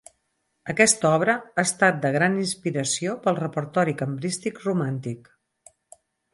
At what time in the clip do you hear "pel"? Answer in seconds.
3.27-3.39